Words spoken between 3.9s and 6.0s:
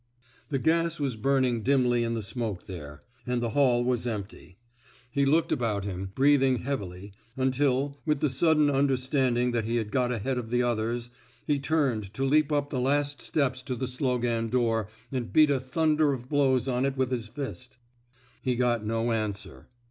empty. He looked about